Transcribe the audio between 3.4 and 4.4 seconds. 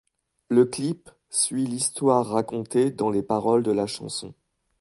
de la chanson.